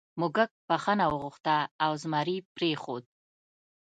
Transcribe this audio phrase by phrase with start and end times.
[0.19, 3.03] موږک بخښنه وغوښته او زمري پریښود.